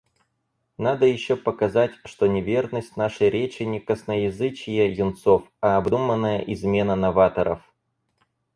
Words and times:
Надо 0.79 1.05
ещё 1.05 1.37
показать, 1.37 1.91
что 2.05 2.25
неверность 2.25 2.97
нашей 2.97 3.29
речи 3.29 3.61
не 3.61 3.79
косноязычие 3.79 4.91
юнцов, 4.91 5.43
а 5.61 5.77
обдуманная 5.77 6.39
измена 6.39 6.95
новаторов. 6.95 7.61